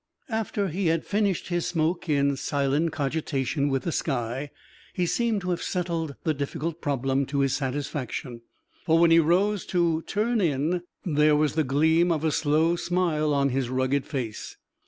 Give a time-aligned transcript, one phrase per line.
[0.29, 4.49] After he had finished his smoke in silent cogitation with the sky,
[4.95, 8.41] he seemed to have settled the difficult problem to his satisfaction,
[8.83, 13.31] for when he rose to "turn in" there was the gleam of a slow smile
[13.31, 14.57] on his rugged face.